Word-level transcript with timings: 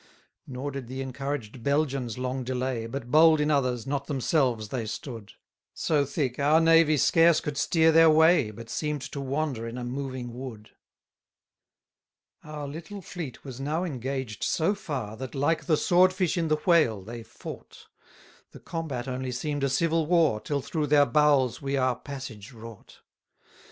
78 0.47 0.47
Nor 0.53 0.71
did 0.71 0.87
the 0.87 1.01
encouraged 1.03 1.61
Belgians 1.63 2.17
long 2.17 2.43
delay, 2.43 2.87
But 2.87 3.11
bold 3.11 3.39
in 3.39 3.51
others, 3.51 3.85
not 3.85 4.07
themselves, 4.07 4.69
they 4.69 4.87
stood: 4.87 5.33
So 5.75 6.05
thick, 6.05 6.39
our 6.39 6.59
navy 6.59 6.97
scarce 6.97 7.39
could 7.39 7.55
steer 7.55 7.91
their 7.91 8.09
way, 8.09 8.49
But 8.49 8.71
seem'd 8.71 9.03
to 9.11 9.21
wander 9.21 9.67
in 9.67 9.77
a 9.77 9.83
moving 9.83 10.33
wood. 10.33 10.71
79 12.41 12.55
Our 12.59 12.67
little 12.67 13.01
fleet 13.03 13.43
was 13.45 13.59
now 13.59 13.83
engaged 13.83 14.43
so 14.43 14.73
far, 14.73 15.15
That, 15.15 15.35
like 15.35 15.65
the 15.65 15.77
sword 15.77 16.13
fish 16.13 16.35
in 16.35 16.47
the 16.47 16.55
whale, 16.65 17.03
they 17.03 17.21
fought: 17.21 17.85
The 18.53 18.59
combat 18.59 19.07
only 19.07 19.31
seem'd 19.31 19.63
a 19.63 19.69
civil 19.69 20.07
war, 20.07 20.39
Till 20.39 20.61
through 20.61 20.87
their 20.87 21.05
bowels 21.05 21.61
we 21.61 21.77
our 21.77 21.95
passage 21.95 22.53
wrought. 22.53 23.01